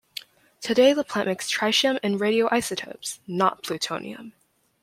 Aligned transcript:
Today 0.61 0.93
the 0.93 1.03
plant 1.03 1.27
makes 1.27 1.47
tritium 1.55 1.99
and 2.01 2.19
radioisotopes, 2.19 3.19
not 3.27 3.61
plutonium. 3.61 4.33